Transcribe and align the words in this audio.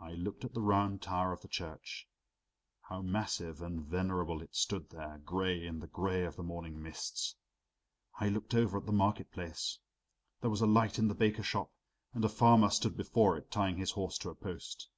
I 0.00 0.14
looked 0.14 0.44
at 0.44 0.52
the 0.52 0.60
round 0.60 1.00
tower 1.00 1.30
of 1.32 1.40
the 1.42 1.46
church 1.46 2.08
how 2.80 3.02
massive 3.02 3.62
and 3.62 3.80
venerable 3.86 4.42
it 4.42 4.52
stood 4.56 4.90
there, 4.90 5.18
gray 5.24 5.64
in 5.64 5.78
the 5.78 5.86
gray 5.86 6.24
of 6.24 6.34
the 6.34 6.42
morning 6.42 6.82
mists. 6.82 7.36
I 8.18 8.30
looked 8.30 8.52
over 8.52 8.78
at 8.78 8.86
the 8.86 8.90
market 8.90 9.30
place. 9.30 9.78
There 10.40 10.50
was 10.50 10.60
a 10.60 10.66
light 10.66 10.98
in 10.98 11.06
the 11.06 11.14
baker 11.14 11.44
shop 11.44 11.70
and 12.14 12.24
a 12.24 12.28
farmer 12.28 12.68
stood 12.68 12.96
before 12.96 13.36
it, 13.36 13.52
tying 13.52 13.76
his 13.76 13.92
horse 13.92 14.18
to 14.18 14.30
a 14.30 14.34
post. 14.34 14.88